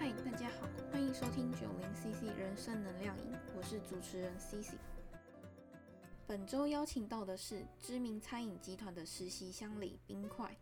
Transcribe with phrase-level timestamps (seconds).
[0.00, 4.72] 嗨，大家好，欢迎收听九零 CC 人生能量营，我是主持人 CC。
[6.26, 10.56] 本周邀请到的是知名餐饮集团的实习乡里冰块，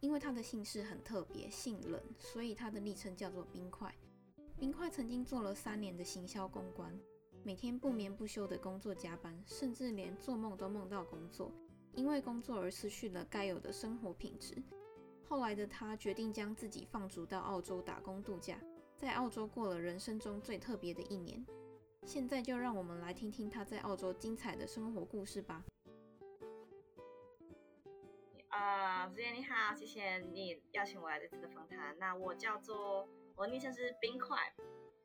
[0.00, 3.94] 因为他的姓氏很特别，姓冷，所以他的昵称叫做冰块。
[4.58, 6.90] 冰块曾经做了三年的行销公关，
[7.44, 11.52] 每天不眠不休的工作加班，甚至连做梦都梦到工作，
[11.92, 14.56] 因为工作而失去了该有的生活品质。
[15.28, 18.58] 后来的他决定将自己放逐到澳洲打工度假，
[18.98, 21.46] 在澳洲过了人生中最特别的一年。
[22.04, 25.64] 现在就让我们来听听他在澳洲精彩的生活故事吧。
[28.48, 31.96] 啊，子妍你好，谢谢你邀请我来这次的访谈。
[31.98, 34.36] 那我叫做我的昵称是冰块，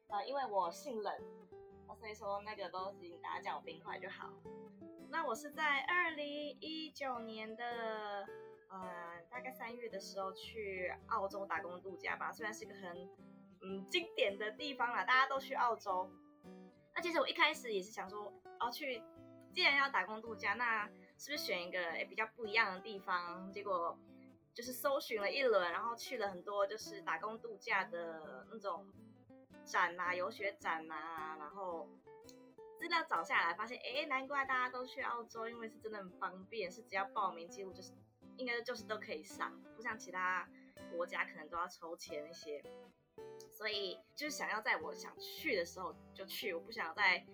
[0.07, 1.13] 呃，因为我姓冷，
[1.95, 4.34] 所以说那个都请大家叫我冰块就好。
[5.09, 8.25] 那我是在二零一九年的。
[8.70, 13.07] 呃，大概三月的时候去澳洲打工度假吧，虽然是一个很
[13.63, 16.09] 嗯经典的地方啦，大家都去澳洲。
[16.95, 19.01] 那其实我一开始也是想说，哦，去
[19.53, 23.51] 既然要打工度假，那是不是选一个诶比较不一样的地方？
[23.51, 23.97] 结果
[24.53, 28.87] 就是搜寻了一轮，然后去了很多就是打工度假的那种
[29.65, 31.89] 展呐，游学展呐，然后
[32.77, 37.91] 资料找下来，发现哎，难怪大家都去澳洲，因为是真的很方便，是只要报名记录就是。
[38.35, 40.49] 应该就是都可以上，不像其他
[40.91, 42.63] 国家可能都要抽签那些，
[43.51, 47.25] 所以就是想要在我想去的时候就去，我不想在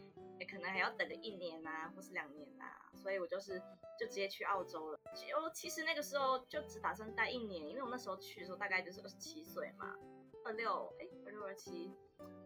[0.50, 3.60] 可能还要等个一年呐，或是两年呐，所以我就是
[4.00, 5.00] 就直接去澳洲了。
[5.14, 9.96] 就其实那个时候就只打算待一年，因为我那时候去的时候大概就是二十七岁嘛，
[10.46, 11.94] 二六哎二六二七，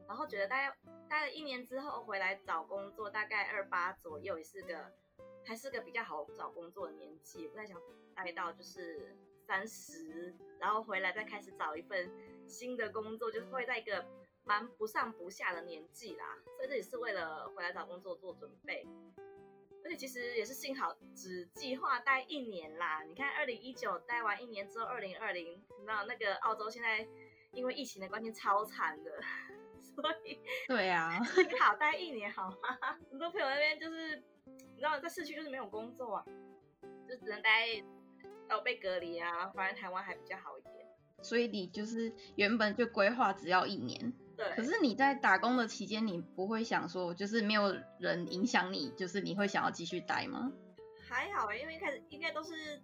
[0.08, 0.76] 然后觉得大概
[1.10, 4.92] 待了一年之后回来找工作，大概二八左右也是个。
[5.46, 7.78] 还是个比较好找工作的年纪，不太想
[8.16, 9.14] 待到就是
[9.46, 12.10] 三十，然后回来再开始找一份
[12.48, 14.06] 新的工作，就是会在一个
[14.44, 16.38] 蛮不上不下的年纪啦。
[16.56, 18.88] 所以这也是为了回来找工作做准备。
[19.84, 23.04] 而且其实也是幸好只计划待一年啦。
[23.04, 27.06] 你看，二零一九待完一年之后，二零二零，你知道那个澳洲现在
[27.52, 29.22] 因为疫情的关系超惨的，
[29.82, 32.98] 所以对啊，幸好待一年好吗？
[33.12, 34.24] 很多朋友那边就是。
[34.46, 36.26] 你知道在市区就是没有工作啊，
[37.08, 37.82] 就只能待，
[38.50, 39.48] 哦被隔离啊。
[39.56, 40.53] 反正台湾还比较好。
[41.24, 44.46] 所以你就是原本就规划只要一年，对。
[44.56, 50.52] 可是你在打工的期间，你不会想说，就是没有人影响你，就是你会想要继续待吗？
[51.10, 52.82] 还好哎，因为一开始应该都是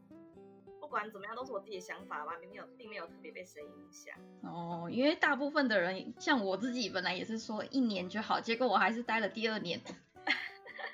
[0.79, 4.15] 不管怎么样都是我自己的想法吧，并没有并没有特别被谁影响。
[4.43, 9.81] 哦，因为大部分的人像我自己本来也是说一年就好，结果我还是待了第二年。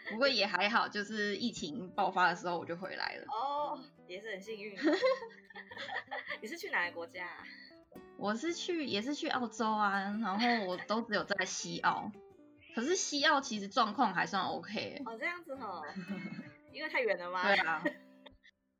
[0.09, 3.25] 不过也还好，就是疫情爆发的时候我就回来了。
[3.27, 4.75] 哦，也是很幸运。
[6.41, 7.27] 你是去哪个国家？
[8.17, 9.99] 我是去，也是去澳洲啊。
[10.21, 12.11] 然后我都只有在西澳，
[12.75, 15.01] 可是西澳其实状况还算 OK。
[15.05, 15.83] 哦，这样子哦，
[16.71, 17.43] 因为太远了吗？
[17.43, 17.83] 对啊。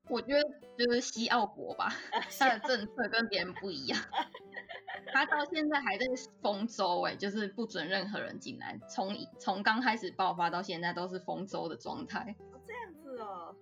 [0.08, 0.44] 我觉得
[0.78, 1.90] 就是西澳国吧，
[2.40, 4.00] 它的政策跟别人不一样。
[5.14, 6.06] 他到现在还在
[6.42, 8.80] 封州，哎，就是不准任何人进来。
[8.90, 12.36] 从从刚开始爆发到现在都是封州的状态。
[12.52, 13.56] 哦，这样子哦。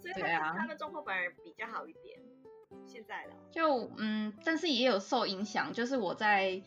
[0.00, 2.20] 所以对啊，他们状况反而比较好一点。
[2.86, 5.72] 现在的就嗯，但是也有受影响。
[5.72, 6.62] 就是我在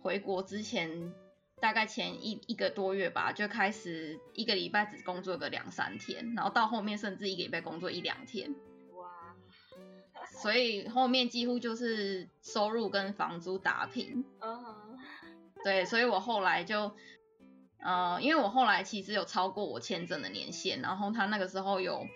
[0.00, 1.12] 回国之前，
[1.60, 8.54] 大概前一一个多月吧，就开始一个礼拜只工作个两三天，然后到后面甚至一个礼拜工作一两天。
[8.92, 9.34] 哇
[10.42, 14.24] 所以后面几乎就是收入跟房租打平。
[14.40, 14.98] 嗯，
[15.64, 16.92] 对，所以我后来就，
[17.78, 22.06] 呃，因为我后来其实有超过我签证的年限，然后他那个时候有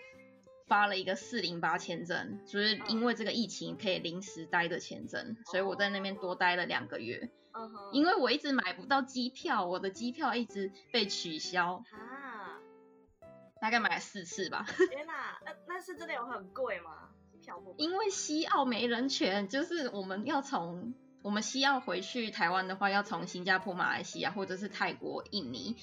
[0.66, 7.30] 发了一个四零八签证，就是因为这个疫情可以临时待的签证，所以我在那边多待了两个月。
[7.92, 11.82] 因为我一直买不到机票，我的机票一直被取消。
[11.90, 12.58] 啊，
[13.60, 14.64] 大概买了四次吧。
[14.90, 17.08] 天哪，那那是真的有很贵吗？
[17.78, 25.76] 因为西澳没人权，就是我们要从我们西澳回去台湾的话，要从新加坡、马来西亚或者是泰国、印尼，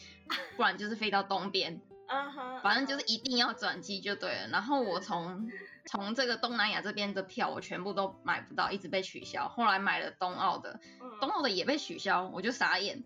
[0.55, 1.81] 不然就是飞到东边。
[2.07, 4.47] 嗯哼，反正就是一定要转机就对了。
[4.49, 5.49] 然后我从
[5.85, 9.47] 从这个东南亚这边的票，我全部都买不到，一直被取消。
[9.47, 10.79] 后来买了东奥的，
[11.19, 13.03] 东奥的也被取消，我就傻眼。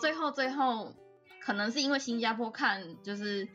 [0.00, 0.94] 最后最后
[1.40, 3.48] 可能是因为新加坡看，就是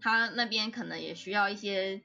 [0.00, 2.02] 他那边可能也需要一些。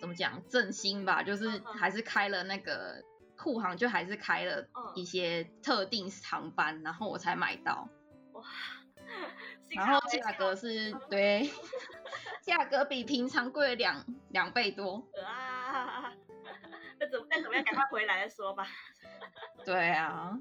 [0.00, 3.04] 怎么讲振兴吧，就是还是开了那个
[3.36, 7.88] 库航，就还是开了一些特定航班，然后我才买到。
[8.32, 8.42] 哇，
[9.74, 11.50] 然后价格是 对，
[12.42, 16.12] 价格比平常贵了两两倍多啊。
[16.98, 17.64] 那怎那怎么样？
[17.64, 18.66] 赶快回来再说吧。
[19.64, 20.38] 对啊，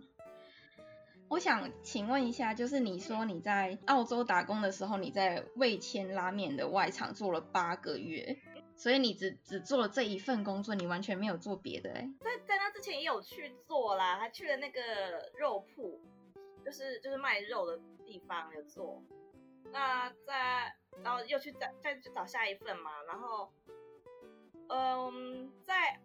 [1.27, 8.37] 我想请问一下，就是你说你在澳洲打工的时候，你在味千拉面的外场做了八个月，
[8.75, 12.07] 所以你只只做了这一份工作，你完全没有做别的哎。
[12.19, 14.81] 在在那之前也有去做啦，还去了那个
[15.39, 15.99] 肉铺，
[16.63, 19.01] 就是就是卖肉的地方有做。
[19.71, 23.51] 那再然后又去再再去找下一份嘛，然后
[24.69, 25.99] 嗯在。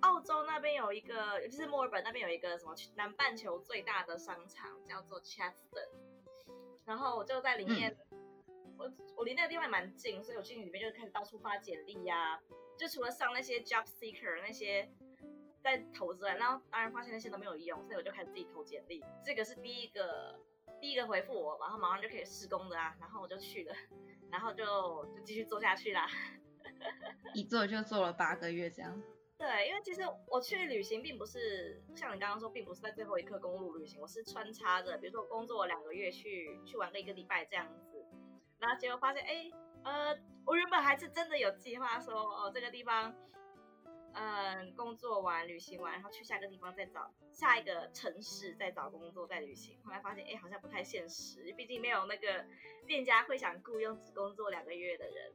[0.00, 5.88] 澳洲那边有一个，尤其是墨尔本那边有一个什么南半球最大的商场，叫做 Cheston。
[6.84, 7.96] 然后我就在里面，
[8.76, 12.38] 我我离那个地方蛮近，所以我进去里面就开始到处发简历呀。
[12.76, 14.92] 就除了上那些 Job Seeker 那些
[15.64, 19.02] 在投之外，然后当然发现那些都没有用，所以我就开始自己投简历。
[19.24, 20.38] 这个是第一个
[20.78, 22.94] 第一个回复我，然后马上就可以施工的啊。
[23.00, 23.74] 然后我就去了，
[24.30, 24.64] 然后就
[25.06, 26.06] 就继续做下去啦。
[27.32, 29.02] 一做就做了八个月这样。
[29.38, 38.04] 对，因为其实我去旅行并不是像你刚刚说，并不是在最后一刻公路旅行，我是穿插着，比如说我工作两个月去去玩个一个礼拜这样子，
[38.58, 39.50] 然后结果发现，哎，
[39.82, 40.16] 呃，
[40.46, 43.12] 我原本还是真的有计划说，哦，这个地方，
[44.14, 52.44] 嗯，工作完旅行完，然后去下一个地方再找下一个城市再找工作再旅行，后来发现，哎，好像不太现实，毕竟没有那个
[52.86, 55.32] 店家会想雇佣只工作两个月的人。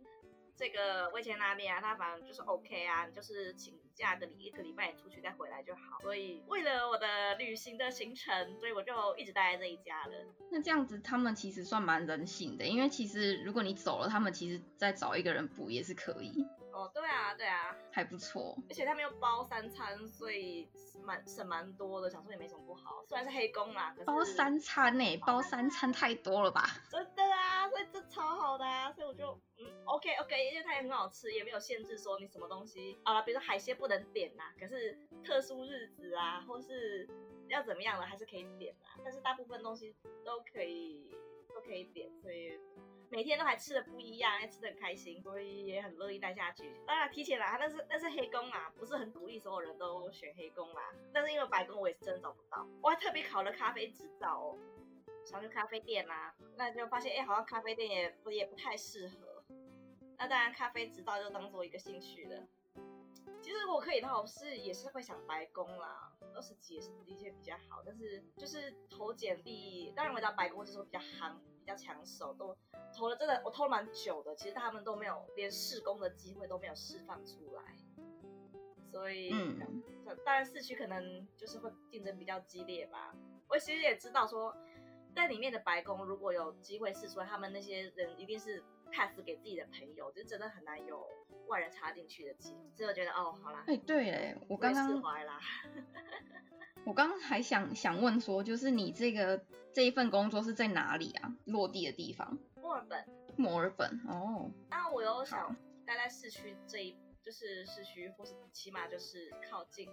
[0.56, 6.02] 这个味千拉面啊，它反正就是 OK 啊，就是请假个一个礼拜出去再回来就好。
[6.02, 10.14] 所以为了我的旅行的行程，所以我就一直待在这一家了。
[10.52, 16.46] 那这样子，他们其实算蛮人性的，因为其实如果你走了，他们其实再找一个人补也是可以。
[16.72, 18.58] 哦，对啊，对啊，还不错。
[18.70, 20.70] 而且他们又包三餐，所以
[21.04, 23.04] 蛮省蛮多的，想说也没什么不好。
[23.08, 26.64] 虽然是黑工啦，包三餐呢，包三餐太多了吧？
[26.90, 37.08] 真的啊，所以这超好的啊，所以我就嗯，OK OK，因为它也很好吃，也没有限制说你什么东西啊，比如说海鲜不能点呐，可是特殊日子啊，或是
[37.48, 41.16] 要怎么样了还是可以点啊，但是大部分东西都可以
[41.54, 42.60] 都可以点，所以。
[43.12, 46.72] 每天都还吃的不一样，还吃的很开心，所以也很乐意待下去。
[46.86, 50.94] 当然提前来，那是那是黑工啊，不是很鼓励所有人都选黑工啦。
[51.14, 52.68] 但是因为白工，我也是真的找不到。
[52.82, 54.58] 我还特别考了咖啡执照哦，
[55.26, 59.44] 想去咖啡店啦，那就发现哎，好像咖啡店也不也不太适合。
[60.18, 62.48] 那当然，咖啡执照就当做一个兴趣了。
[63.50, 67.82] 其实我可以的话，我是也是会想白宫啦，二十几也是的确比较好。
[67.84, 71.36] 但是就是投简历，当然我知道白宫就是比较夯。
[71.60, 72.56] 比较抢手，都
[72.96, 74.36] 投了，真的我投了蛮久的。
[74.36, 77.64] 其实他们都没有连试工的机会都没有释放出来，
[78.92, 79.60] 所以，嗯，
[80.26, 83.16] 当然市区可能就是会竞争比较激烈吧。
[83.48, 84.56] 我其实也知道说，
[85.14, 91.08] 在里面的白宫如果有机会试出来，他们那些人一定是 pass 给自己的朋友，就真的很难有
[91.48, 92.60] 外人插进去的机会。
[92.76, 95.40] 所以我觉得，哦，好啦，哎，对，哎，我刚刚释怀啦。
[96.86, 99.44] 我刚刚还想想问说，就是你这个
[99.74, 101.36] 这一份工作是在哪里啊？
[101.46, 102.38] 落地的地方？
[102.56, 103.06] 墨尔本。
[103.38, 104.52] 墨尔本哦。
[104.70, 109.90] 那我有想待在市区这一，就是市区，或是起码就是靠近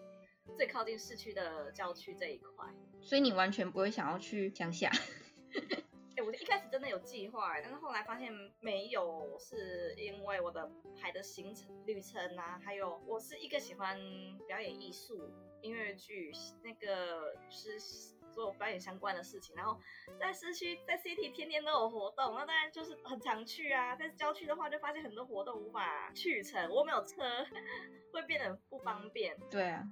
[0.57, 2.73] 最靠近市区的郊区这一块。
[3.03, 4.91] 所以你完全不会想要去乡下？
[6.27, 10.69] 哎，我一开始真的有计划，但是后来发现没有，是因为我的
[11.01, 13.99] 排的行程旅程啊，还有我是一个喜欢
[14.47, 15.31] 表演艺术。
[15.63, 16.31] 音乐剧
[16.63, 17.81] 那个是
[18.35, 19.81] 做表演相关的事情，然后
[20.21, 23.97] 在市区在 City 天天都有活动，那当然就是很常去啊。
[23.97, 27.25] 在郊区的话，就发现很多活动无法去成，我没有车，
[28.13, 29.37] 会变得不方便。
[29.51, 29.83] 对啊，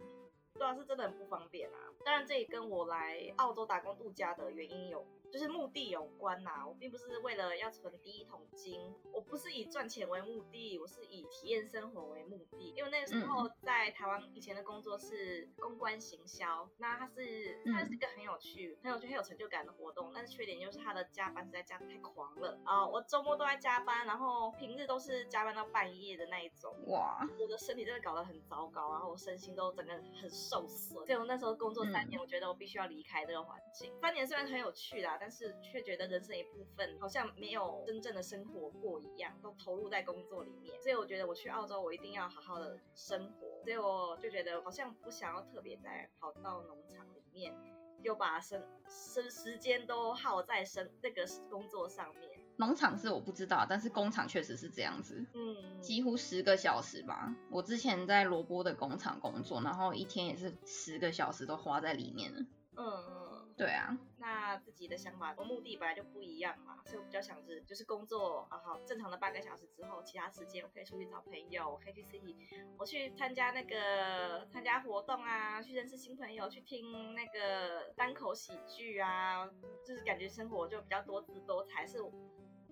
[0.55, 1.79] 对啊，是真的很不方便啊。
[2.05, 5.05] 当然，这也跟我来澳洲打工度假的原因有。
[5.35, 12.73] 就是目的有关呐，我并不是为了要存第一桶金，我不是以赚钱为目的，我是以体验生活为目的。
[12.77, 22.87] 因为那个时候在台湾以前的工作是公关行销，那它是它是一个很有趣、很有趣、很有成就感的活动，但是缺点就是它的加班实在加太狂了啊！
[22.87, 26.73] 我周末都在加班，然后平日都是加班到半夜的那一种。
[26.87, 31.05] 哇，我的身体真的搞得很糟糕，然后我身心都整个很受损。
[31.05, 33.93] 所以我那时候工作三年，我觉得我必须要离开这个环境。
[34.01, 35.19] 三年虽然很有趣啦。
[35.25, 40.79] 但是却觉得人生一部分好像没有真正的生活过一样，都投入在工作里面。
[40.83, 43.65] 所以我觉得我去澳洲，我一定要好好的生活。
[43.65, 47.55] 所以我就觉得好像不想要特别再跑到农场里面，
[48.03, 52.31] 又把生生时间都耗在生那个工作上面。
[52.59, 57.35] 农场是我不知道，但是工厂确实是这样子，嗯，几乎十个小时吧。
[57.51, 62.41] 我之前在罗波的工厂工作，然后一天也是十个小时都花在里面了。
[62.77, 63.24] 嗯。
[63.57, 72.35] 对啊，那自己的想法和目的本来就不一样嘛，所以我比较想着就是工作啊好正常的半个小时之后，其他时间我可以出去找朋友，我可以去 city，
[72.77, 79.47] 我去参加那个参加活动啊，去认识新朋友，去听那个单口喜剧啊，
[79.87, 81.99] 就是感觉生活就比较多姿多彩，是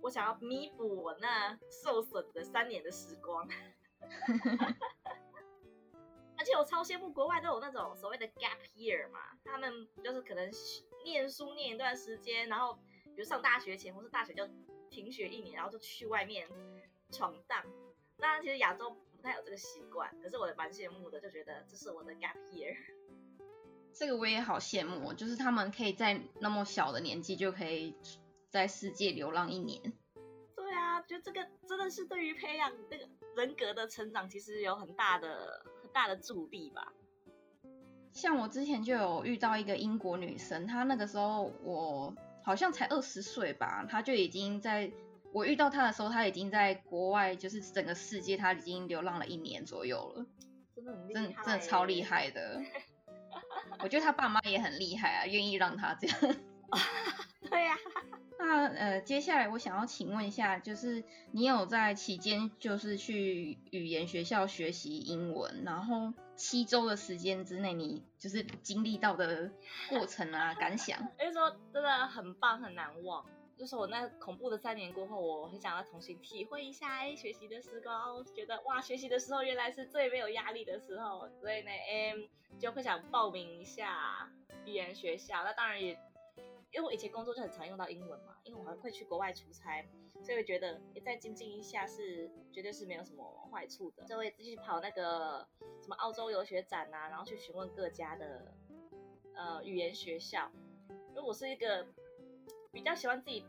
[0.01, 3.47] 我想要弥补我那受损的三年的时光。
[6.42, 10.50] 而且我超羡慕国外都有那种所谓的 gap year 嘛，他们就是可能
[11.04, 12.75] 念书念一段时间，然后
[13.14, 14.44] 比如上大学前或是大学就
[14.90, 16.49] 停学一年，然后就去外面
[17.12, 17.64] 闯荡。
[18.18, 22.76] 那其实亚洲不太有这个习惯，可是我也蛮羡慕的，就觉得这是我的 gap year。
[23.94, 27.94] 这个我也好羡慕，就是他们可以在那么小的年纪就可以
[28.50, 29.80] 在世界流浪一年。
[30.56, 35.64] 对啊，就这个真的是对于培养那个人格的成长，其实有很大的。
[35.92, 36.92] 大的助力吧。
[38.12, 44.92] 像我之前就有遇到一个英国女生，她那个时候我好像才二十岁吧，她就已经在
[45.32, 50.26] 我遇到她的时候，她已经在国外，就是整个世界，她已经流浪了一年左右了。
[50.75, 52.62] 真的很厉害，真真的超厉害的。
[53.80, 56.18] 我觉得她爸妈也很厉害啊，愿意让她这样。
[57.50, 57.76] 对呀。
[58.44, 69.50] 那呃，接下来我想要请问一下，就是你有在期间就是去语言学校学习英文，然后七周的时间之内，你就是经历到的
[69.88, 70.99] 过程啊，感想？
[71.16, 73.25] 所以说真的很棒，很难忘。
[73.56, 82.14] 就是我那恐怖的三年过后，我很想要重新体会一下哎学习的时光，觉得哇，学习的时候原来是最没有压力的时候，所以呢，哎，
[82.58, 84.28] 就会想报名一下
[84.66, 85.44] 语言学校。
[85.44, 85.96] 那当然也。
[86.73, 89.87] 因为我以前工作就很常用到英文嘛，因为我还会去国外出差，
[90.23, 94.05] 所以我觉得再精进一下是绝对是没有什么坏处的。
[94.05, 95.47] 就会继续跑那个
[95.83, 98.55] 什么澳洲游学展啊，然后去询问各家的
[99.35, 100.50] 呃语言学校。
[101.11, 101.87] 因为我是一个
[102.73, 103.45] 比较喜欢自己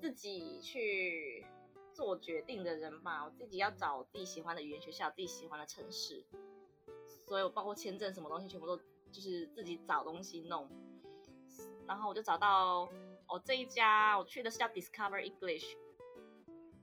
[0.00, 1.44] 自己去
[1.92, 6.24] 做决定的人吧，我自己要找自己喜欢的语言学校，自己喜欢的城市，
[7.26, 8.78] 所以我包括签证什么东西，全部都
[9.10, 10.70] 就是自己找东西弄。
[11.86, 12.88] 然后我就找到
[13.26, 15.76] 哦这一家，我去的是叫 Discover English，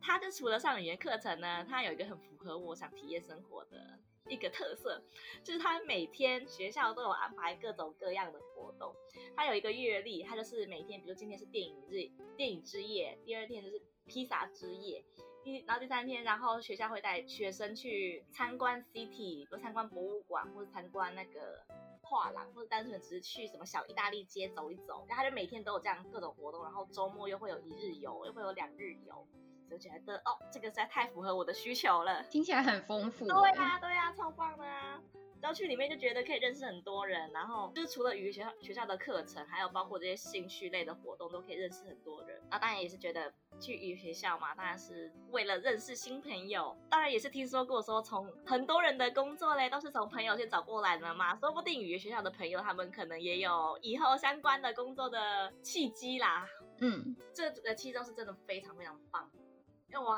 [0.01, 5.01] 它就除了上语言课程呢，它有一个很符合我想体验生活的一个特色，
[5.43, 8.93] 就是它每天学校都有安排各种各样的活动。
[9.35, 15.03] 它有一个月历，它就是每天，比如今天是电影日，电影之夜，第二天就是披萨之夜，
[15.43, 21.63] 第然后第三天，然后学校会带学生去参观 City，或参观博物馆，或者参观那个。
[22.09, 29.27] 画廊，或者单纯只是去什么小意大利街走一走，然后他就每天都有这样各种活动，然后周末又会有一日游，又会有两日游，
[29.69, 33.27] 就觉得哦，这个实在太符合我的需求了，听起来很丰富。
[33.27, 34.99] 对呀，对呀，超棒的啊！
[35.41, 42.41] 然后去里面就觉得可以认识很多人，然后就是除了语言学校学校的课程，还有包括这些兴趣类的活动，都可以认识很多人。
[42.50, 46.75] 那当然也是觉得去语言学校嘛，当然是为了认识新朋友。
[46.89, 51.36] 当然也是听说过说，从很多人的工作嘞，都是从朋友先找过来的嘛。
[51.38, 56.46] 说不定语言学校的朋友，他们可能也有以后相关的工作的契机啦。
[56.79, 59.31] 嗯，这个契机是真的非常非常棒，
[59.88, 60.17] 因为我。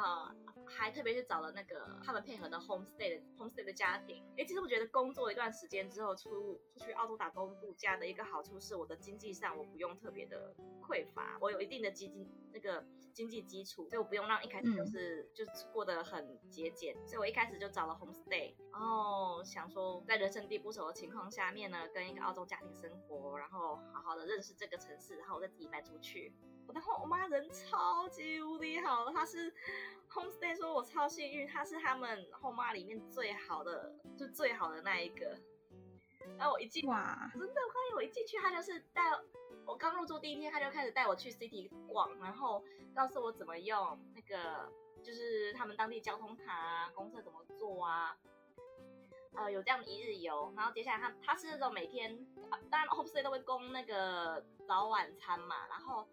[0.75, 4.23] 还特别去找了那个他们配合的 homestay 的 homestay 的家庭。
[4.37, 16.95] 哎，其实我觉得工作一段时间之后出出去澳洲打工度假的一个好处是，我的经济上我不用特别的匮乏，我有一定的基金那个经济基础，所以我不用让一开始就是就是过得很节俭。
[17.05, 26.33] 所以我一开始就找了 homestay，然后想说在人生地不熟的情况下面呢，跟一个澳洲家庭生活，然后好好的认识这个城市，然后我再自己搬出去。
[26.67, 29.53] 我的后妈人超级无敌好，她是。
[30.11, 35.39] Homestay 说：“我超幸运，她是他们后妈里面最好的，就最好的那一个。
[36.37, 39.09] 然后我一进，哇，真的，我发现我一进去，她就是带
[39.65, 42.63] 我刚入住第一天，他就开始带我去 City 逛，然后
[42.93, 44.71] 告诉我怎么用那个，
[45.03, 48.17] 就是他们当地交通卡啊，公车怎么做啊，
[49.35, 50.53] 呃，有这样的一日游。
[50.55, 52.25] 然后接下来他他是那种每天，
[52.69, 56.07] 当然，ups 都会供那个早晚餐嘛，然后。”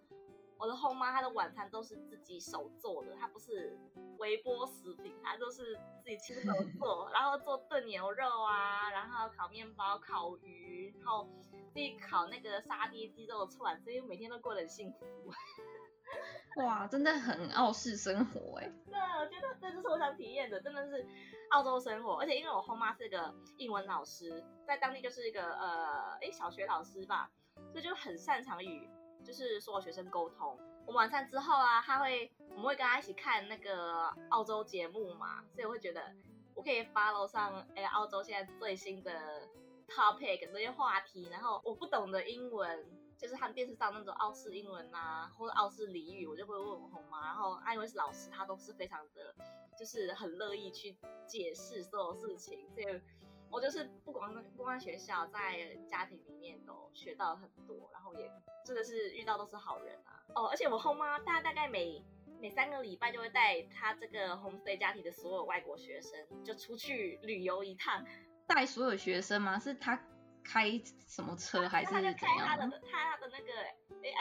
[0.58, 3.78] 我的后妈，她的晚餐都是自己手做的，她不是
[4.18, 11.28] 微波食品，她都是自己亲手 做，然后做炖牛肉啊，然后烤面包、烤鱼，然后
[11.72, 15.32] 自己烤那个沙爹鸡肉串，所以每天都过得很幸福。
[16.56, 18.72] 哇，真的很澳式生活哎！
[18.86, 21.06] 对，我觉得这就是我想体验的，真的是
[21.50, 22.14] 澳洲生活。
[22.14, 27.30] 而且因为我后妈是个英文老师，在当地就是一个呃，哎，小学老师吧，
[27.70, 28.88] 所以就很擅长语。
[29.24, 30.58] 就是所有学生沟通。
[30.86, 36.14] 我们晚餐之后啊，他会，我们会跟他一起看那个澳洲节目嘛，所以我会觉得
[36.54, 39.46] 我可以 follow 上哎澳洲现在最新的
[39.86, 42.86] topic 那些话题，然后我不懂的英文，
[43.18, 47.26] 就是他们电视上那种澳式英文啊，或者澳式俚语，我就会问我红妈。
[47.26, 49.34] 然后安因为是老师，他都是非常的，
[49.78, 50.96] 就是很乐意去
[51.26, 52.66] 解释所有事情。
[52.74, 53.00] 所以，
[53.50, 58.30] 我就是不光不光学校，在家庭里面都学到很多，然后也
[58.64, 60.22] 真的是遇到都是好人啊。
[60.34, 62.04] 哦，而且我后妈，她大概每
[62.40, 68.04] 每三个礼拜就会带她这个 homestay 家庭的所有外国学生，就出去旅游一趟。
[68.46, 69.58] 带所有学生吗？
[69.58, 70.02] 是他
[70.44, 70.70] 开
[71.06, 72.14] 什么车还是怎样？
[72.14, 73.52] 开他的他他的那个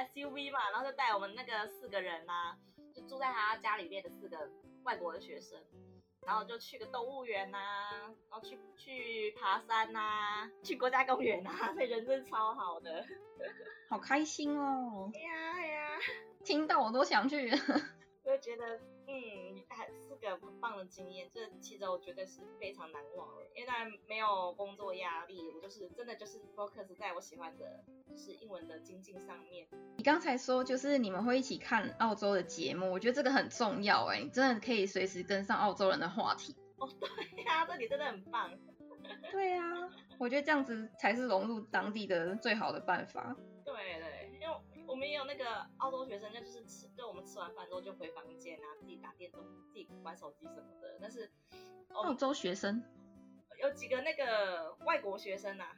[0.07, 2.57] SUV 嘛，然后就带我们那个四个人啊，
[2.93, 4.50] 就住在他家里面的四个
[4.84, 5.57] 外国的学生，
[6.27, 7.57] 然后就去个动物园呐，
[8.29, 13.05] 然后去去爬山呐，去国家公园呐， 所以人真超好的，
[13.89, 15.10] 好开心哦！
[15.15, 16.00] 哎呀哎呀，
[16.43, 17.50] 听到我都想去。
[18.25, 18.75] 就觉得，
[19.07, 19.47] 嗯，
[20.17, 21.29] 个很棒的经验。
[21.33, 29.67] 这其实我觉得是非常难忘的，因为当然没有工作压力，我就是真的就是 focus 在我喜欢的，就是英文的精进上面。
[29.95, 36.55] 你刚才说就是你们会一起看澳洲的节目，我觉得这个很重要哎，你真的可以随时跟上澳洲人的话题。
[36.77, 38.51] 哦，对呀，这里真的很棒。
[39.31, 39.63] 对呀，
[40.19, 43.36] 我觉得这样子才是融入当地的最好的办法。
[44.98, 46.88] 们也有那个澳洲学生，那就是吃。
[46.98, 50.98] 就我们吃完饭之后就回房间啊，自己打电动、自己玩手机什么的。
[51.00, 51.32] 但是
[51.94, 52.84] 澳洲学生
[53.62, 55.75] 有几个那个外国学生啊，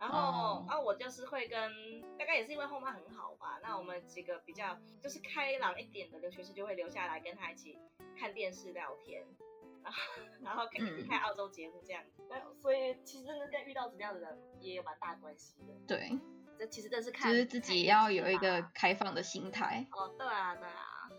[0.00, 7.78] 然后啊我就是会跟大概也是因为后妈很好吧，那我们几个比较就是开朗一点的留学生就会留下来跟他一起
[8.18, 9.24] 看电视聊天，
[9.82, 9.98] 然后
[10.42, 12.22] 然后看看澳洲节目这样子。
[12.60, 15.74] 所以其实真的跟遇到什么样的人也有蛮大关系的。
[15.86, 16.18] 对。
[16.58, 19.86] 这其实这是看，就是自己要有一个开放的心态。
[19.92, 21.10] 哦，对啊，对啊。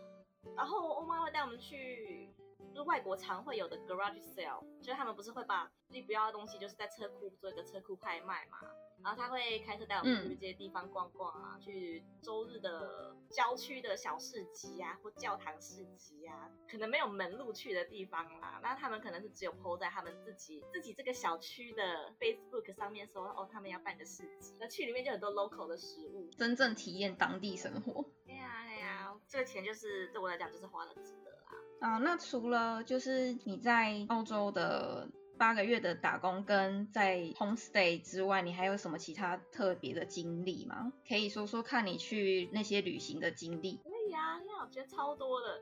[0.56, 2.34] 然后我妈会带我们去，
[2.70, 8.60] 就是外国常会有的 garage sale，就是他们不是会把自己不要的东西，就是在车库做一个车库拍卖嘛。
[9.06, 18.60] 然后他会开车带我们去这些地方逛逛啊，去周日的郊区的小市集啊，或教堂市集啊，可能没有门路去的地方啦。
[18.64, 28.04] 那他们可能是只有 PO 在他们自己自己这个小区的 Facebook 上面说，哦，他们要办个市集，那去里面就很多 local 的食物，真正体验当地生活。
[28.26, 31.52] 对呀，对呀，这个钱就是对我来讲就是花了值得啦。
[31.80, 35.08] 啊，那除了就是你在澳洲的。
[35.38, 40.94] 八个月的打工跟在 homestay 之外，你还有什么其他特别的经历吗？
[41.08, 43.78] 可以说说看你去那些旅行的经历。
[43.84, 45.62] 可以啊，那我觉得超多的。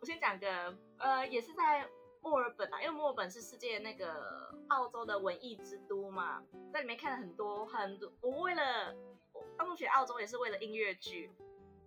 [0.00, 1.88] 我先讲个，呃，也是在
[2.20, 8.12] 墨尔本啊，因为墨尔本是世界那个澳洲的文艺之都嘛，在里面看了很多很多。
[8.20, 8.94] 我为了
[9.32, 11.30] 我当初学澳洲也是为了音乐剧，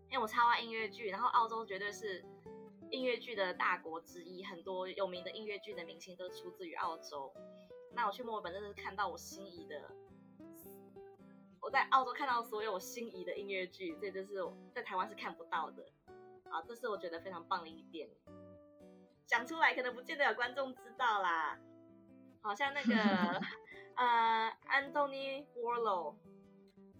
[0.09, 2.23] 因为我超爱音乐剧，然后澳洲绝对是。
[2.89, 7.33] 音乐剧的大国之一，很多有名的音乐剧的明星都出自于澳洲。
[7.91, 9.91] 那我去墨尔本，真的是看到我心仪的，
[11.59, 14.41] 我在澳洲看到所有我心仪的音乐剧，这就是
[14.73, 15.83] 在台湾是看不到的。
[16.49, 18.09] 啊，这是我觉得非常棒的一点。
[19.25, 21.59] 讲出来可能不见得有观众知道啦，
[22.41, 22.95] 好像那个
[23.95, 26.15] 呃，Anthony Warlow。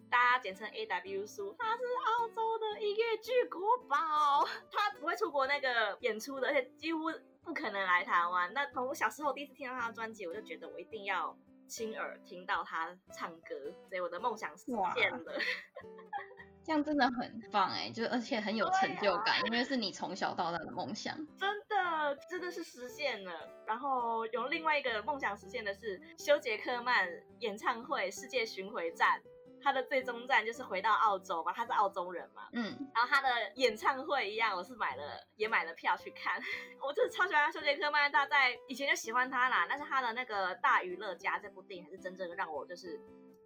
[0.09, 7.11] 大家简称 A W 苏，他是澳洲的音乐剧国宝， 他不会出国那个演出的，而且几乎
[7.43, 8.51] 不可能来台湾。
[8.53, 14.65] 那从我小时候第一次听到他的专辑，我就觉得我一定要亲耳听到他唱歌，所以我的梦想实
[14.95, 15.33] 现了。
[16.63, 23.31] 这样真的很棒哎，就而且很有成就感，因为是你从小到大的梦想，真的真的是实现了。
[23.65, 29.21] 然后有另外一个梦想实现的是修杰克曼演唱会世界巡回战。
[29.61, 35.03] 他的最终站就是回到澳洲嘛，他是澳洲人嘛，嗯，然后他的演唱会一样，我是买了
[35.35, 36.41] 也买了票去看，
[36.81, 42.99] 我就是超喜欢休杰克曼，他在以前就喜欢他啦，但是他的那个大娱乐家这部电影还是真正让我就是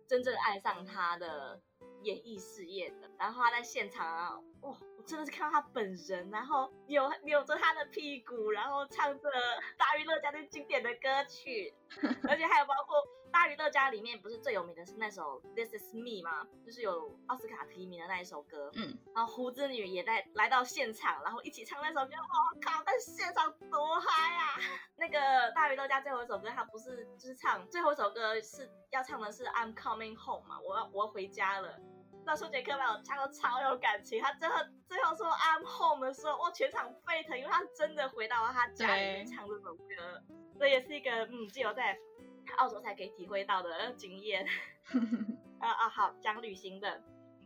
[0.07, 1.59] 真正爱上他的
[2.03, 9.29] 演艺事业的，然后他在现场啊，哇，我真的是看到他本人，然后扭扭着他的屁股，然后唱着
[9.75, 11.73] 大娱乐家的经典的歌曲，
[12.29, 13.01] 而且还有包括。
[13.31, 16.45] 大娱乐家里面不是最有名的是那首 This Is Me 吗？
[16.65, 18.69] 就是有奥斯卡提名的那一首歌。
[18.75, 22.11] 嗯，然后胡子女也在来到现场，然后一起唱那首歌。
[22.11, 24.59] 我靠，在现场多嗨啊！
[24.97, 30.59] 那个大娱乐家最后一首歌，他不是就是唱最后一首歌是要唱的是 I'm Coming Home 嘛？
[30.59, 31.79] 我要我要回家了。
[32.25, 34.55] 那数学课把我唱的超有感情，他最后
[34.87, 40.21] 最后说 I'm Home 的时候，哇，全场沸腾，因为他真的回到了他家里面唱这首歌。
[40.59, 41.97] 这也是一个嗯，只有在。
[42.57, 44.45] 澳洲才可以体会到的经验，
[45.59, 47.01] 啊啊好，讲旅行的，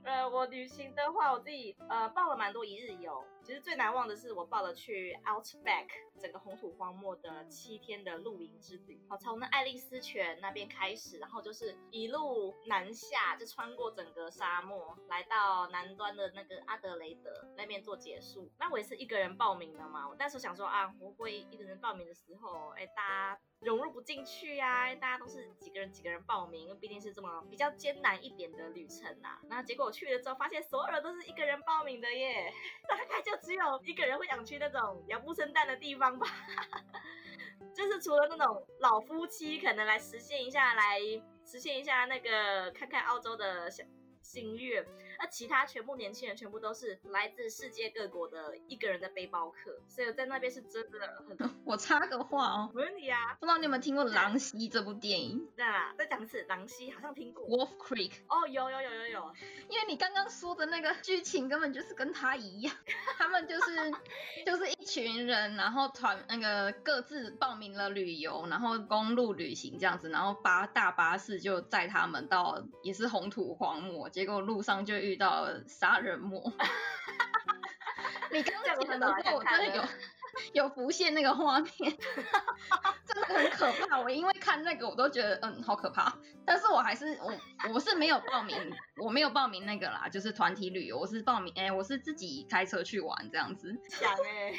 [0.06, 5.88] 呃，我旅行的话，我自己呃报了蛮多一日游，其实最难忘的是我报了去 Outback
[6.22, 9.02] 整个红土荒漠的七天的露营之旅。
[9.10, 18.52] 好，从那爱丽丝泉那边开始，然后就是一路南下，就穿过整个沙漠，来到南端的那个阿德雷德那边做结束。
[18.60, 23.39] 那我也是一个人报名的嘛，我那时候想说啊，我会一个人报名的时候，哎，大家。
[23.65, 29.39] 融入不进去呀，大家都是几个人几个人报名，毕竟是这么比较艰难一点的旅程呐。
[29.49, 32.54] 那结果我去了之后，发现所有人都是一个人报名的耶，
[32.88, 36.28] 大概就只有一个人会想去那种养不生蛋的地方吧。
[37.73, 40.99] 就是除了那种老夫妻可能来实现一下，来
[41.43, 43.69] 实现一下那个看看澳洲的。
[44.21, 44.84] 心愿，
[45.19, 51.49] 那其他全部年轻人全部都是来自世界各国的一个人的背包客，所以在那边是真的很。
[51.65, 53.36] 我插个话哦，没问题啊。
[53.39, 55.47] 不知道你有没有听过《狼溪》这部电影？
[55.56, 57.47] 对啊，再讲一次，《狼溪》好像听过。
[57.47, 58.12] Wolf Creek。
[58.28, 59.34] 哦，有有有有有。
[59.69, 62.75] 因为你刚刚说的那个剧情根本就是跟他一样，
[63.17, 63.91] 他们就是
[64.45, 74.10] 就是一群人，然后团那个各自报名了旅游，然后公路旅行这样子，然后巴大巴士就载他们到也是红土荒漠。
[74.10, 76.41] 结果路上就遇到了杀人魔，
[78.32, 78.91] 你刚讲的时
[79.30, 79.84] 候，我真的有
[80.54, 81.70] 有浮现那个画面，
[83.06, 84.00] 真的很可怕。
[84.02, 86.18] 我因为看那个，我都觉得嗯好可怕。
[86.46, 87.34] 但是我还是我
[87.74, 88.58] 我是没有报名，
[88.98, 93.74] 我没有报名那个啦，就是团体旅游，我是报名哎，我是自己开车去玩这样子。
[93.89, 94.54] 想哎，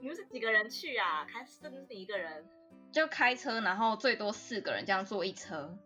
[0.00, 1.26] 你们是几个人去啊？
[1.30, 2.48] 还是真的是一个人？
[2.92, 5.76] 就开车，然后最多四个人这样坐一车。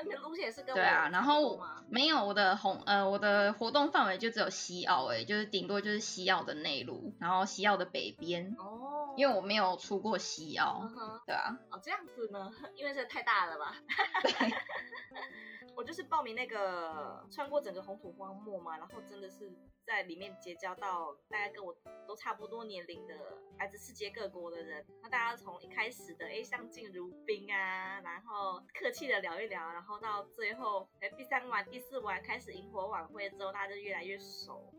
[0.00, 0.06] 嗯。
[0.06, 10.88] 你的路线是跟对啊，然后没有我的红呃我的活动范围就只有西澳哎，就是顶多就是西澳的内陆，然后西澳的北边哦，因为我没有出过西澳，
[11.26, 13.74] 对啊，哦这样子呢， 因为这太大了吧？
[15.78, 19.48] 我就是报名那个穿过整个红土荒漠嘛，然后真的是
[19.86, 21.72] 在里面结交到大家跟我
[22.04, 23.14] 都差不多年龄的
[23.60, 24.84] 来自世界各国的人。
[25.00, 34.74] 那大家从一开始的哎相敬如宾啊，然后客气的聊一聊，然后到最后哎第三晚、第四晚开始萤火晚会之后，大家就越来越熟，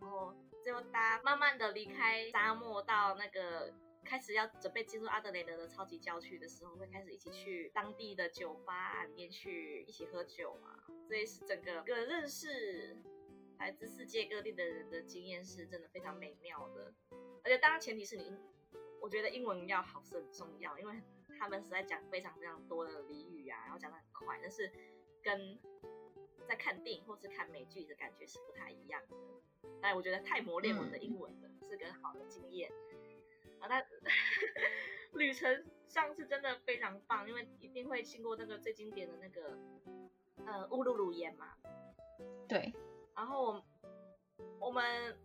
[0.00, 0.34] 然后
[0.64, 3.72] 最后大家慢慢的离开沙漠到那个。
[4.04, 10.82] 开始要准备进入阿德雷德的超级郊区的时候，会开始一起去当地的酒吧里面去一起喝酒嘛。
[11.06, 12.96] 所以是整个个认识
[13.58, 16.92] 来自世界各地的人的经验是真的非常美妙的。
[17.44, 18.32] 而且当然前提是你，
[19.00, 21.00] 我觉得英文要好是很重要，因为
[21.38, 24.70] 他们实在讲非常非常多的俚语啊，然后讲的很快，但是
[25.22, 25.58] 跟
[26.48, 29.16] 在看电影或是看美剧的感觉是不太一样的。
[29.80, 32.70] 但我觉得太磨练我的英文了，是个好的经验。
[33.60, 33.86] 啊，但
[35.14, 39.58] 旅程上次真的非常棒，因为一定会经过那个最经典的那个
[40.46, 41.54] 呃乌鲁鲁岩嘛。
[42.48, 42.72] 对。
[43.14, 43.64] 然后我
[44.58, 45.16] 我们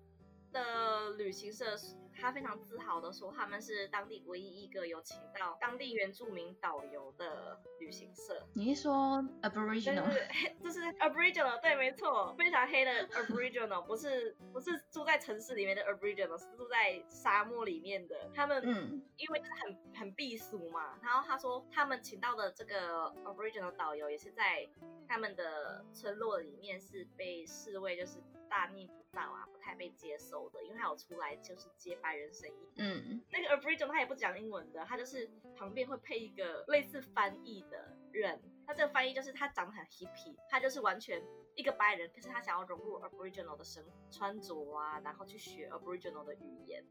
[0.51, 1.75] 的旅行社。
[2.19, 8.45] 他非常自豪的说，他们是当地唯一一个有请到当地原住民导游的旅行社。
[8.53, 10.05] 你是说 Aboriginal？
[10.63, 18.29] 就是 Aboriginal，对，没错，非常黑的 Aboriginal，不是不是住在城市里面的 Aboriginal，是住在沙漠里面的。
[18.33, 24.67] 他们嗯，因为很很避暑嘛，然后他说他们请到的这个 Aboriginal 导游也是在
[25.07, 29.05] 他们的村落里面是被视为就是大逆不道。
[29.15, 32.55] 啊，不太被接受的，因为他有出来就是接白人声音。
[32.77, 38.39] 嗯，那个 Aboriginal 他也不讲英文的，他就是旁边会配一个类似翻译的人。
[38.67, 41.19] 他这个翻译就是他长得很 hippy，他就是完全
[41.55, 46.83] 一个白人，可是他想要融入 Aboriginal 的生穿着啊，然后去学 Aboriginal 的语言，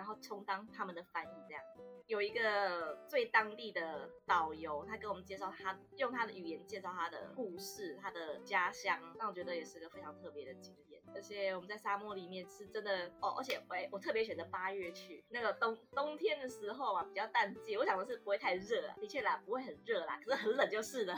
[0.00, 1.62] 然后充当他们的翻译这样。
[2.06, 11.02] 有一个最当地的导游，他给我们介绍他用他的语言介绍他的故事，他的家乡，那我觉得也是个非常特别的经验。
[11.14, 17.76] 而且我们在沙漠里面是真的哦，而且我我特别选择八月去，那个冬冬天的时候啊，比较淡季。
[17.76, 21.14] 我想的是不会太热啊，的确啦，不会很热啦，可是很冷就是了。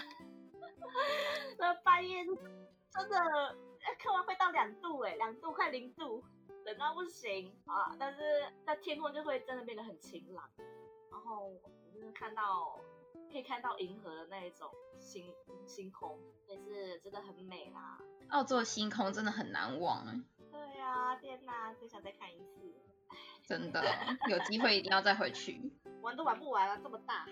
[1.56, 3.16] 那半夜真的，
[3.98, 6.22] 看完会到两度哎，两度快零度，
[6.64, 7.94] 冷到不行啊。
[7.98, 8.20] 但是
[8.64, 10.48] 那天空就会真的变得很晴朗，
[11.10, 12.78] 然后我就是看到
[13.30, 15.34] 可以看到银河的那一种星
[15.66, 17.98] 星空，也是真的很美啦。
[18.30, 20.20] 澳洲的星空真的很难忘哎。
[20.50, 22.74] 对呀，天哪，真想再看一次。
[23.44, 23.82] 真的，
[24.28, 25.72] 有机会一定要再回去。
[26.00, 27.26] 玩都玩不完了，这么大。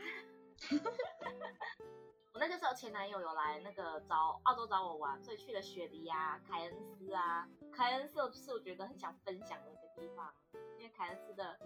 [2.32, 7.48] 我那个时候前男友有来那个找澳洲找我玩，所以去了雪梨啊、凯恩斯啊。
[7.72, 10.32] 凯恩斯是我觉得很想分享的一个地方，
[10.78, 11.58] 因为凯恩斯的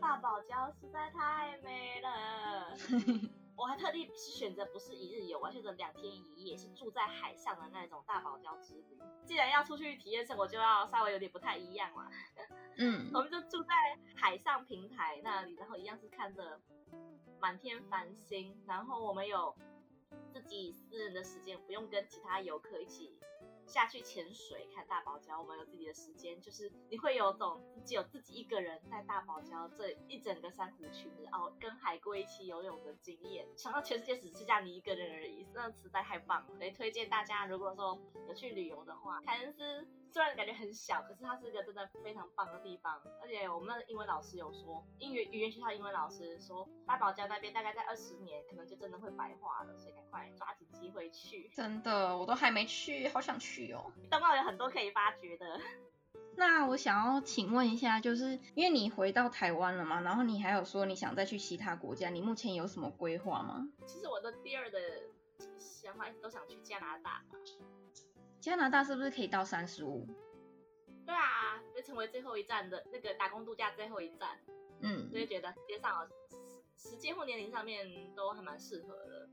[0.00, 2.76] 大堡礁实在太美了。
[3.56, 8.98] 我还特地是选择不是一日游，我选择两天一夜，是住在海上的那种大堡礁之旅。
[9.26, 12.08] 既然要出去体验生活，就要稍微有点不太一样嘛。
[12.78, 13.74] 嗯， 我们就住在
[14.16, 16.58] 海上平台那里，然后一样是看着
[17.38, 19.54] 满天繁星，然后我们有
[20.32, 23.18] 自己私人的时间，不用跟其他游客一起。
[23.66, 37.96] 下去潜水看大堡礁，我们有自己的时间，就是你会有种只有自己一个人在大堡礁这一整个珊瑚群哦，跟海龟一起游泳的经验，想到全世界只剩下你一个人而已，那实在太棒了，所以推荐大家，如果说
[38.26, 39.86] 有去旅游的话，凯恩斯。
[40.12, 43.00] 虽然感觉很小，可是它是一个真的非常棒的地方。
[43.22, 51.50] 而且我们的英文老师有说，英语语言学校英文老师说，大堡礁那边大概在二十年，可能就真的会白化了，所以赶快抓紧机会去。
[51.54, 53.92] 真的，我都还没去，好想去哦。
[54.10, 55.60] 东澳有很多可以发掘的。
[56.36, 63.68] 那我想要请问一下，就是因为你回到台湾了嘛，然后你还有说你想再去其他国家，你目前有什么规划吗？
[63.86, 64.78] 其实我的第二的
[65.58, 67.22] 想法一直都想去加拿大。
[68.40, 70.06] 加拿大是不是可以到三十五？
[71.04, 74.38] 对啊，就成为最后一站的那个打工度假最后一站。
[74.80, 76.08] 嗯，所以觉得街上
[76.76, 79.28] 时间或年龄上面都还蛮适合的。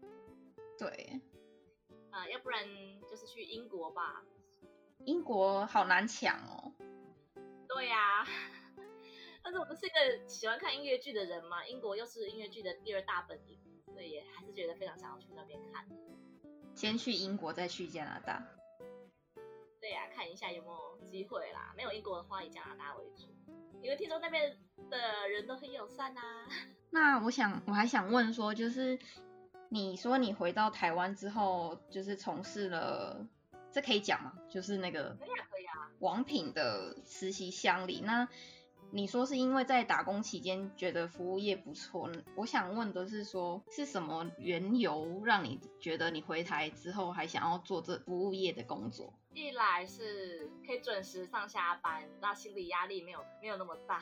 [0.78, 1.22] 对，
[2.12, 2.65] 啊，要不然
[3.10, 4.24] 就是去英国吧。
[5.06, 6.74] 英国好难抢哦。
[7.67, 8.26] 对呀，
[9.41, 13.58] 但是我不是一个喜欢看音乐剧的人嘛，英国又是音乐剧的第二大本营，
[13.93, 15.88] 所以还是觉得非常想要去那边看。
[16.76, 18.46] 先去英国，再去加拿大。
[19.88, 21.73] 对呀，看一下有没有机会啦。
[21.78, 23.34] 没有英国的话，以加拿大为主，
[23.82, 24.58] 因为听说那边
[24.89, 26.21] 的人都很友善呐。
[26.91, 29.00] 那我想，我还想问说，就是
[29.69, 33.26] 你说你回到台湾之后，就是从事了，
[33.71, 34.34] 这可以讲吗？
[34.50, 38.28] 就是那个可以啊，可以啊，王品的实习乡里那。
[38.91, 49.13] 你说是因为在打工期间觉得服务业不错，我想问的是说是什么缘由让你觉得你回台之后还想要做这服务业的工作？
[49.34, 54.02] 一来是可以准时上下班，那心理压力没有没有那么大。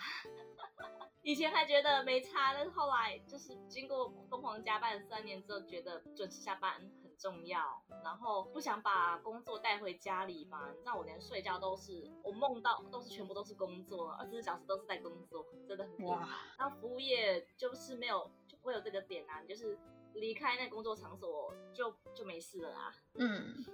[1.24, 6.80] 以前还觉得没差，但是后来就是经过疯狂加班三年之后，觉得准时下班。
[7.16, 10.70] 重要，然后不想把工作带回家里嘛？
[10.72, 16.28] 你知道我连睡觉都是，我梦到都是全部都是工作，二十四小时都是在工作，真的很哇。
[16.58, 19.78] 然后服务业就是没有，就不会有这个点啊，就是
[20.14, 22.94] 离开那工作场所就就没事了啊。
[23.16, 23.66] 嗯，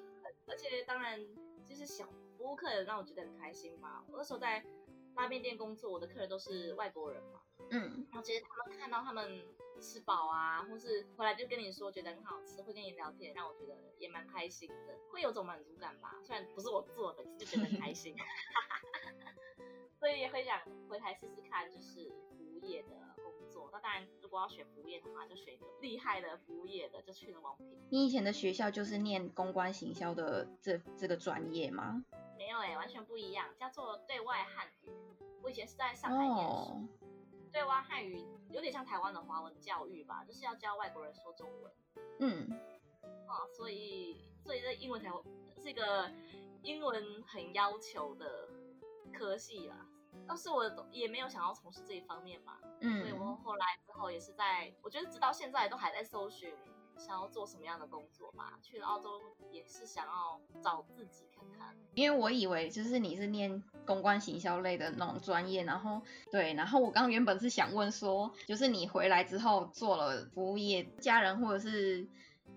[0.48, 1.20] 而且当然
[1.66, 2.06] 就是小
[2.38, 4.04] 服务客人让我觉得很开心嘛。
[4.08, 4.64] 我那时候在
[5.16, 7.42] 拉面店工作，我的客人都是外国人嘛。
[7.70, 9.44] 嗯，然后其实他们看到他们。
[9.82, 16.20] 吃饱啊，或是回来就跟你说觉得很好吃，会跟你聊天，让我觉得也蛮开心的，会有种满足感吧。
[16.22, 18.16] 虽然不是我做的，就觉得很开心，
[19.98, 23.11] 所以也会想回台试试看，就是服务业的。
[23.72, 27.68] 那当然，如果要选服务业的话，就选一个厉害的服务业的，就去了王品。
[27.90, 32.04] 你以前的学校就是念公关行销的这这个专业吗？
[32.38, 34.92] 没有哎，完全不一样，叫做对外汉语。
[35.42, 36.88] 我以前是在上海念书。
[37.52, 41.72] 对外汉语有点像台湾的华文教育吧，就是要教外国人说中文。
[42.20, 42.50] 嗯，
[43.28, 45.10] 哦，所以所以这英文才
[45.62, 46.10] 是一个
[46.64, 48.48] 英文很要求的
[49.14, 49.86] 科系啦。
[50.28, 56.54] 但是我也没有想要从事这一方面嘛，嗯，所以我后来之后也是在，我觉得直到现在都还在搜寻。
[56.98, 58.60] 想要做什么样的工作吧？
[58.62, 59.20] 去了澳洲
[59.50, 61.76] 也是想要找自己看看。
[61.96, 66.00] 因为我以为就是你是念公关行销类的那种专业，然后
[66.32, 72.08] 对，然后我刚原本是想问说，就是你回来之后做了服务业，家人或者是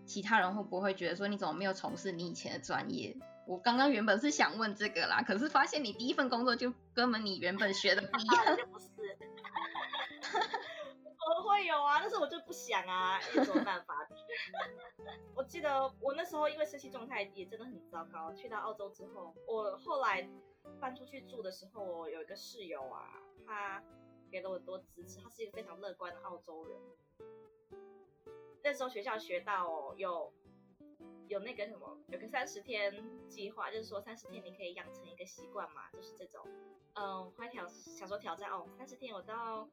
[0.04, 3.16] 其他人会不会觉得说你怎么没有从事你以前的专业？
[3.46, 8.56] 我刚刚原本是想问这个啦，可是发现你第一份工作就根本你原本学的不一样。
[8.72, 8.86] 不是。
[11.26, 13.94] 我会有啊，但是我就不想啊，有什么办法？
[15.34, 20.28] 我记得我那时候因为身心状态也真的很糟糕，去到澳洲之后，我后来
[20.80, 23.08] 搬出去住的时候，我有一个室友啊，
[23.46, 23.82] 他
[24.30, 26.78] 给了我多支持，他是一个非常乐观的澳洲人。
[28.62, 30.32] 那时候学校学到有
[31.28, 32.92] 有那个什么，有个三十天
[33.28, 36.46] 计划，就是说三十天你可以养成一个习惯嘛，就是这种。
[36.94, 39.68] 嗯，快挑想说挑战哦，三十天我都要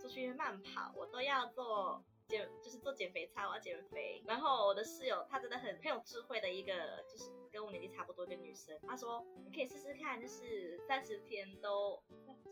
[0.00, 4.22] 出去慢跑，我都要做减，就是做减肥操，我要减肥。
[4.26, 12.02] 然后我的室友她真的很很有智慧的一个，就是跟我年纪差不多的女生，她说你可以试试看，就是三十天都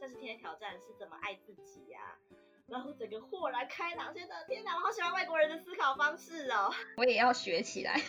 [0.00, 2.18] 三十天的挑战是怎么爱自己呀。
[2.66, 7.94] 然后整个豁然开朗，觉得天哪，我好喜欢外国人的思考方式哦， 我也要学起来。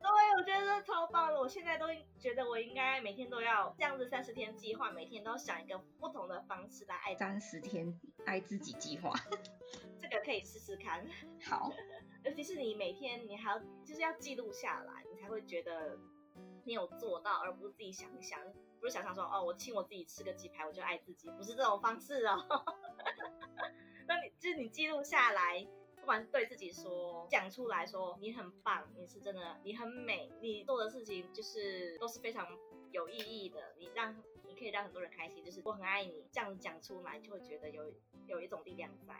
[0.00, 1.38] 对，我觉得超棒的。
[1.38, 1.86] 我现在都
[2.18, 9.12] 觉得我应该每天都要这样子三十天计划，每天都想一个不同的方式来爱三十天爱自己计划，
[10.00, 11.04] 这个可以试试看。
[11.44, 11.70] 好，
[12.24, 15.98] 尤其是你每天你还要就是要记录下来，你才会觉得
[16.64, 18.40] 你有做到，而不是自己想一想，
[18.80, 22.64] 不是想想说哦，我请我自己吃个鸡排我就爱自己，不是这种方式哦。
[24.48, 25.66] 是你记录下来，
[26.00, 32.46] 不管是对自己说，讲出来说你很棒，你是真的，你很美，你做的事情就是都是非常
[32.90, 37.92] 有意义的，你让你可以让很多人开心，就是我很爱你，这样子讲出来就会觉得有
[38.26, 39.14] 有一种力量在。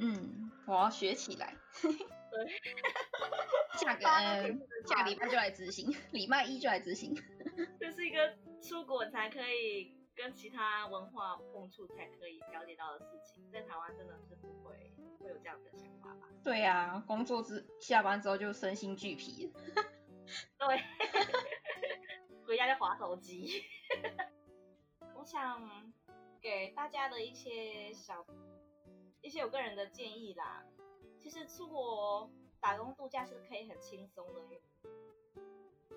[0.00, 1.56] 嗯，我要学起来。
[1.82, 2.46] 对，
[3.78, 4.00] 下个
[4.86, 7.14] 下个礼拜就来执行，礼拜一就来执行。
[7.80, 14.36] 这是一个出国才可以跟其他文化碰触，才可以了解到的事情，在台湾真的是
[15.38, 16.28] 有这样的想法吧？
[16.42, 19.52] 对呀，工作之下班之后就身心俱疲。
[20.58, 20.82] 对，
[22.44, 23.64] 回家就划手机。
[25.14, 25.92] 我想
[26.40, 28.26] 给大家的一些小。
[29.20, 30.64] 一些我个人的建议啦，
[31.20, 34.40] 其实出国打工度假是可以很轻松的，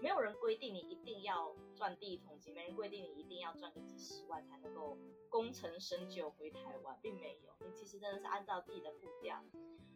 [0.02, 4.98] 没有人规定你一定要赚第一桶金，没人规定你一定要赚个几十万才能够
[5.30, 9.44] 功成身就回台湾，并没有，你其实真的是按照自己的步调，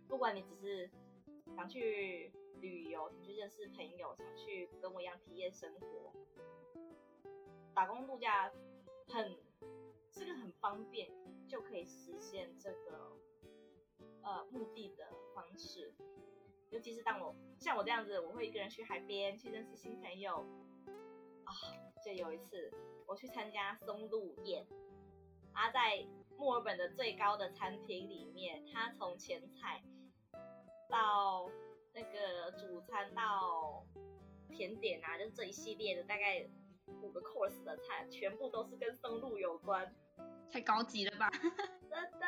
[0.08, 0.90] 不管你只是
[1.56, 6.14] 想去旅游，想去认识朋友，想去跟我一样体验生活，
[7.74, 8.52] 打工度假
[9.08, 9.36] 很
[10.12, 11.12] 这个很方便。
[11.48, 13.16] 就可以实现这个
[14.24, 15.94] 呃目的的方式，
[16.76, 20.46] 尤其是当我像我这样子，我会一个人去海边去认识新朋友
[21.46, 21.54] 啊。
[22.04, 22.70] 就有一次
[23.08, 24.68] 我去参加松露宴，
[25.54, 26.06] 啊，在
[26.38, 29.82] 墨尔本的最高的餐厅里面，他从前菜
[30.90, 31.50] 到
[31.94, 33.86] 那个主餐到
[34.52, 36.46] 甜点啊，就这一系列的大概
[37.02, 39.96] 五个 course 的菜，全部都是跟松露有关。
[40.52, 41.32] 太高级了吧！
[41.90, 42.28] 真的，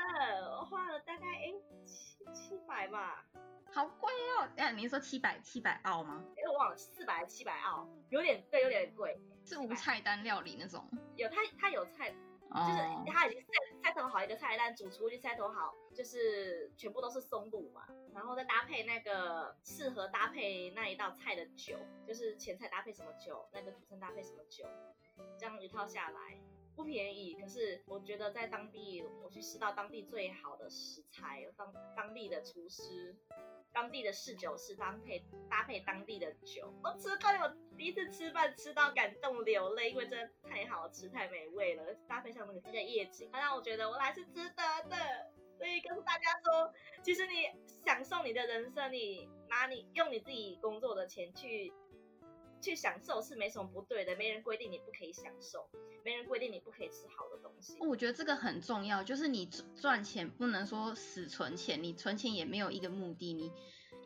[0.58, 1.54] 我花了大概哎
[1.86, 3.26] 七七百吧，
[3.72, 4.48] 好贵哦。
[4.58, 6.24] 哎，您说七百七百澳吗？
[6.36, 9.20] 哎，我忘了四百七百澳，有点对，有点贵。
[9.44, 10.90] 是无菜单料理那种？
[11.16, 24.66] 有，它它有菜，就是它已经 set set 好一个菜单，主厨就菜头好，就是全部都是松露嘛，然后再搭配那个适合搭配那一道菜的酒，就是前菜搭配什么酒，那个主餐搭配什么酒，
[25.40, 26.38] 这样一套下来。
[26.78, 33.16] 不便宜，可是我觉得在当地，我去吃到当地最好的食材，当当地的厨师，
[33.74, 45.32] 当地的侍酒师搭配搭配当地的酒，我吃饭我第一次吃饭吃到感动流泪，因为真的太好吃太美味了，搭配上那个那个夜景，它让我觉得我来是值得的。
[45.58, 47.50] 所以跟大家说，其实你
[47.84, 51.74] 享受你的人生，你拿你用你自己工作的钱去
[52.62, 55.70] 去享受是没什么不对的，没人规定你不可以享受。
[56.04, 57.78] 没人规定你不可以吃好的东西。
[57.82, 63.52] 我觉得这个很重要，就是你赚钱不能说死存钱，你存钱也没有一个目的，你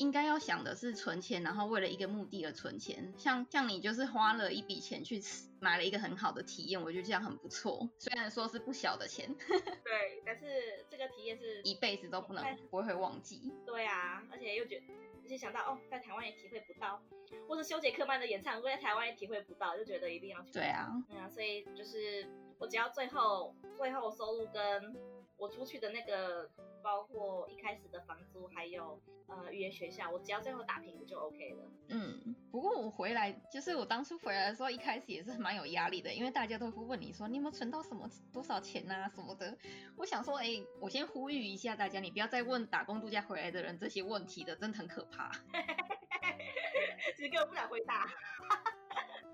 [0.01, 3.13] 应该要想的是存钱，然后为了一个目的而存钱。
[3.17, 7.87] 像像你就是花了一笔钱去吃，买了一个很好的体验，我觉得这样很不错。
[7.99, 13.53] 虽然说是不小的钱， 对，但是这个体验是一辈子都不能不会忘记。
[13.63, 14.81] 对啊，而且又觉，
[15.23, 16.99] 而且想到哦，在台湾也体会不到。
[17.47, 20.51] 或是修杰克曼的演唱会，在台湾也体会不到，就觉得一定要去。
[20.51, 24.95] 对啊，对啊，所以就是我只要最后最后收入跟
[25.37, 26.49] 我出去的那个，
[26.81, 31.71] 包括一开始的房租，还有呃语言学校，我只要最后打平，我就 OK 了。
[31.89, 39.57] 嗯，不过我回来，就是我当初回来的时候，一开始也是蛮有压力的，因为大家都会问你说你有没有存到什么多少钱啊什么的。
[39.95, 45.31] 我想说，哎，我先呼吁一下大家，你不要再问打工度假回来的人这些问题的，真的很可怕。
[47.15, 48.07] 其实根本不想回答。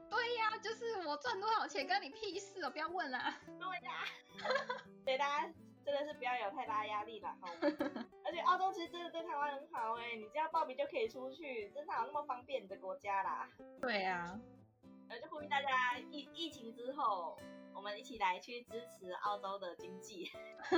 [0.10, 3.40] 对呀，就是我赚多少钱跟你屁事哦，不要问啦。
[3.46, 4.06] 对呀，
[5.06, 5.54] 对大家
[5.88, 7.34] 真的是不要有太大压力啦。
[8.26, 13.50] 而且澳洲其实真的对台湾很好哎，你只要报名就可以出去，真的有那么方便的国家啦。
[13.82, 14.38] 对呀，
[15.08, 17.40] 呃，就呼吁大家疫疫情之后，
[17.74, 20.30] 我们一起来去支持澳洲的经济，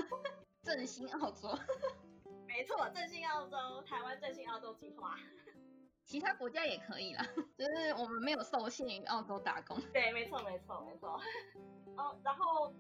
[0.62, 1.50] 振兴澳洲。
[2.46, 5.18] 没错，振兴澳洲，台湾振兴澳洲计划。
[6.10, 7.24] 其他国家也可以啦，
[7.56, 9.80] 就是我们没有受限于澳洲打工。
[9.94, 11.22] 对，没错，没错，没错。
[11.96, 12.74] 哦，然后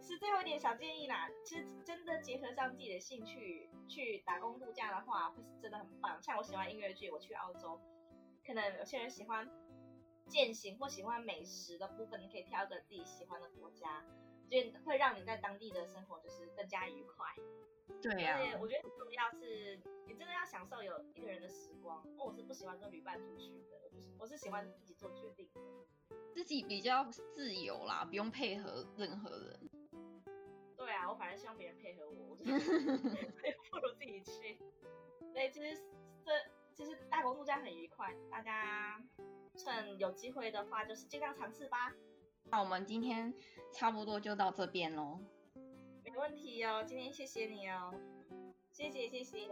[0.00, 6.22] 是最后一点小建议啦，其实真的结合上自己的兴趣去打工度假的话，会是真的很棒。
[6.22, 7.78] 像我喜欢音乐剧，我去澳洲，
[8.46, 9.46] 可能有些人喜欢
[10.26, 14.02] 践行或喜欢美食的部分，你可以挑个自己喜欢的国家，
[14.50, 14.56] 就
[14.86, 17.26] 会让你在当地的生活就是更加愉快。
[18.02, 22.02] 对呀，而且我觉得很重要是，你真的要享受有一个人的时光。
[22.18, 25.60] 我是不喜欢跟旅伴出去的，我不是，我是喜欢自己做决定的，
[26.32, 29.70] 自己比较自由啦，不用配合任何人。
[30.76, 34.58] 对啊，我反而希望别人配合我， 不如自己去。
[35.34, 35.78] 对，其实
[36.24, 36.32] 这
[36.72, 39.02] 其实大国度假很愉快，大家
[39.56, 41.92] 趁有机会的话，就是尽量尝试吧。
[42.44, 43.32] 那我们今天
[43.72, 45.20] 差不多就到这边喽。
[46.12, 47.94] 没问题哦，今天谢谢你哦，
[48.72, 49.48] 谢谢谢谢。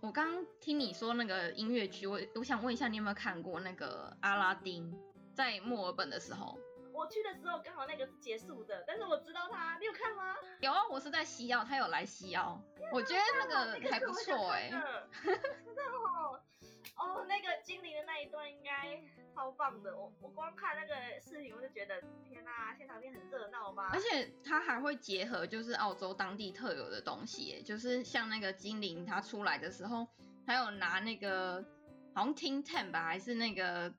[0.00, 4.92] 我刚听你说那个音乐剧，我我想问一下，你有没有看过那个阿拉丁？
[5.32, 6.58] 在墨尔本的时候。
[6.92, 10.36] 我去的时候刚好那个是结束的，但是我知道他，你有看吗？
[10.60, 12.60] 有啊，我是在西澳，他有来西澳，
[12.92, 14.68] 我觉得那个还不错哎。
[14.70, 16.40] 真的哦，
[16.96, 19.02] 哦，那个精灵的那一段应该
[19.34, 23.90] 超棒的，我我光看那个视频我就觉得天哪，现场面很热闹吧？
[23.92, 30.06] 而且他还会结合就是澳洲当地特有的东西，就是像那个精灵他出来的时候，
[30.46, 31.64] 还有拿那个
[32.14, 33.92] 好像 Tin Ten 吧，还是那个。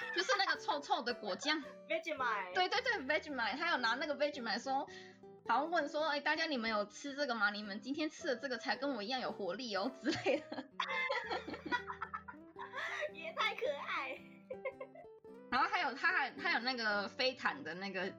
[0.16, 2.54] 就是那个臭臭的果酱，Vegemite。
[2.54, 4.86] 对对对，Vegemite，他有拿那个 Vegemite 说，
[5.48, 7.50] 好像问说，哎，大家你们有吃这个吗？
[7.50, 10.64] 你们今天吃的这个才跟我一样有活力哦 之类的。
[13.12, 14.18] 也太可爱。
[15.50, 18.10] 然后还有他还他有那个飞毯的那个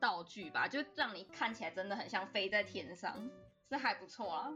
[0.00, 3.30] 道具吧，就让你看起来真的很像飞在天上，
[3.68, 4.48] 是还不错啊。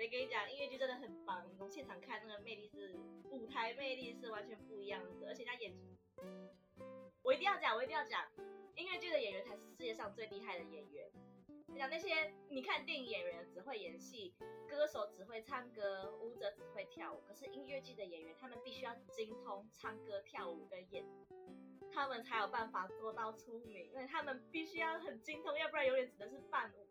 [0.00, 2.96] 没跟你讲，音乐剧真的很棒，从现场看那个魅力是
[3.30, 5.76] 舞台魅力是完全不一样的，而且他演，
[7.22, 8.26] 我一定要讲，我一定要讲，
[8.76, 11.06] 音乐剧的演员才是世界上最厉害的演员。
[11.66, 14.34] 你讲那些你看电影演员只会演戏，
[14.66, 21.04] 歌手只会唱歌，舞者只会跳舞，可是音乐剧的演员他们必须要精通唱歌、跳舞跟演，
[21.92, 26.86] 他们才有办法做到出名，因为他们必须要很精通，要不然永远只能是伴舞。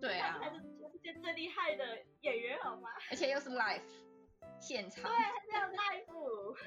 [0.00, 2.90] 对啊，才是全世界最厉害的演员，好吗？
[3.10, 3.82] 而且又是 live
[4.60, 6.56] 现场，对，还是要 live。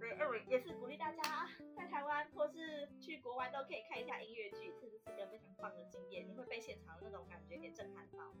[0.00, 8.32] 对，哎，我也是鼓励大家在台湾或是去国外都可以看一下音乐剧，这是一个非常棒的经验，你会被现场的那种感觉给震撼到。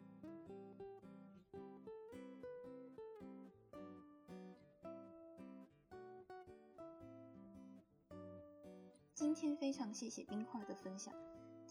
[9.14, 11.14] 今天非常谢谢冰块的分享。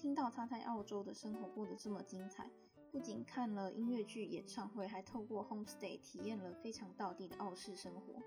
[0.04, 2.51] 听到他在澳洲的生活过得这么精彩，
[2.91, 8.22] 不仅看了音乐剧、演唱会，还透过 homestay 体验了非常道地的澳式生活。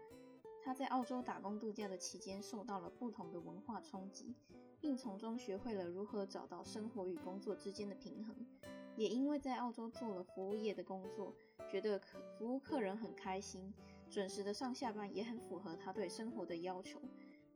[0.64, 4.35] 他在澳洲打工度假的期间，受到了不同的文化冲击，
[4.81, 8.35] 并从中学会了如何找到生活与工作之间的平衡。
[8.97, 11.37] 也因为在澳洲做了服务业的工作，
[11.70, 12.01] 觉得
[12.39, 13.70] 服务客人很开心，
[14.09, 16.99] 准时的上下班也很符合他对生活的要求。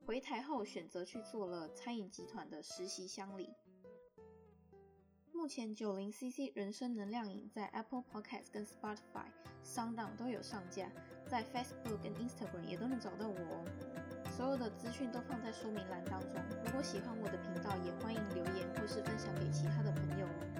[0.05, 3.49] 回台后选择去做了餐饮集团的实习乡里。
[5.41, 9.25] 目前九零 CC 人生能量饮在 Apple Podcast 跟 Spotify、
[9.65, 10.87] SoundOn 都有上架，
[11.27, 13.65] 在 Facebook 跟 Instagram 也都能找到我哦。
[14.37, 16.33] 所有的资讯都放在说明栏当中。
[16.67, 20.60] 如果喜欢我的频道，也欢迎留言或是分享给其他的朋友哦。